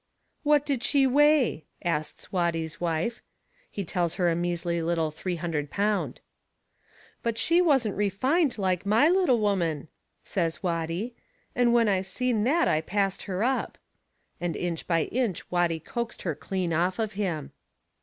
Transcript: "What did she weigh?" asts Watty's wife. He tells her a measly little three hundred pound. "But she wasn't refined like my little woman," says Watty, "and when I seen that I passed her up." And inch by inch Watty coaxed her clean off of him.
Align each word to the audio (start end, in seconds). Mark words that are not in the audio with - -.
"What 0.41 0.65
did 0.65 0.81
she 0.81 1.05
weigh?" 1.05 1.65
asts 1.85 2.31
Watty's 2.31 2.81
wife. 2.81 3.21
He 3.69 3.85
tells 3.85 4.15
her 4.15 4.29
a 4.31 4.35
measly 4.35 4.81
little 4.81 5.11
three 5.11 5.35
hundred 5.35 5.69
pound. 5.69 6.21
"But 7.21 7.37
she 7.37 7.61
wasn't 7.61 7.95
refined 7.95 8.57
like 8.57 8.83
my 8.83 9.09
little 9.09 9.39
woman," 9.39 9.89
says 10.23 10.63
Watty, 10.63 11.13
"and 11.55 11.71
when 11.71 11.87
I 11.87 12.01
seen 12.01 12.45
that 12.45 12.67
I 12.67 12.81
passed 12.81 13.21
her 13.25 13.43
up." 13.43 13.77
And 14.39 14.55
inch 14.55 14.87
by 14.87 15.03
inch 15.03 15.51
Watty 15.51 15.79
coaxed 15.79 16.23
her 16.23 16.33
clean 16.33 16.73
off 16.73 16.97
of 16.97 17.13
him. 17.13 17.51